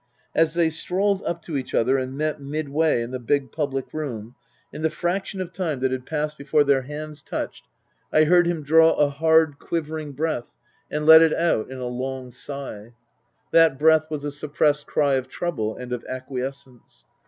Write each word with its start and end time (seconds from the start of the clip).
As 0.33 0.55
they 0.55 0.71
strolled 0.71 1.21
up 1.27 1.43
to 1.43 1.55
each 1.55 1.75
other 1.75 1.99
and 1.99 2.17
met 2.17 2.41
midway 2.41 3.03
in 3.03 3.11
the 3.11 3.19
big 3.19 3.51
public 3.51 3.93
room, 3.93 4.33
in 4.73 4.81
the 4.81 4.89
fraction 4.89 5.39
of 5.39 5.53
time 5.53 5.79
that 5.81 5.89
passed 6.07 6.39
before 6.39 6.63
296 6.63 7.21
Tasker 7.21 7.29
Jevons 7.29 7.29
their 7.29 7.37
hands 7.37 7.51
touched 7.51 7.67
I 8.11 8.23
heard 8.23 8.47
him 8.47 8.63
draw 8.63 8.93
a 8.95 9.09
hard, 9.11 9.59
quivering 9.59 10.13
breath 10.13 10.55
and 10.89 11.05
let 11.05 11.21
it 11.21 11.35
out 11.35 11.69
in 11.69 11.77
a 11.77 11.85
long 11.85 12.31
sigh. 12.31 12.95
That 13.51 13.77
breath 13.77 14.09
was 14.09 14.25
a 14.25 14.31
suppressed 14.31 14.87
cry 14.87 15.13
of 15.17 15.27
trouble 15.27 15.77
and 15.77 15.93
of 15.93 16.03
acquiescence. 16.09 17.05